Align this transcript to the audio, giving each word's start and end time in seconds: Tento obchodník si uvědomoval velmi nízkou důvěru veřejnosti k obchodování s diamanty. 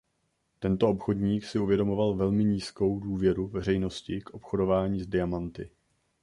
Tento 0.59 0.89
obchodník 0.89 1.45
si 1.45 1.59
uvědomoval 1.59 2.15
velmi 2.15 2.43
nízkou 2.43 2.99
důvěru 2.99 3.47
veřejnosti 3.47 4.21
k 4.21 4.29
obchodování 4.33 4.99
s 4.99 5.07
diamanty. 5.07 5.69